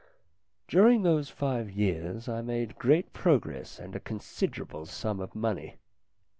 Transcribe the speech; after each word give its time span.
During 0.67 1.03
those 1.03 1.29
five 1.29 1.69
years 1.69 2.27
I 2.27 2.41
made 2.41 2.79
great 2.79 3.13
progress 3.13 3.77
and 3.77 3.95
a 3.95 3.99
considerable 3.99 4.87
sum 4.87 5.19
of 5.19 5.35
money. 5.35 5.75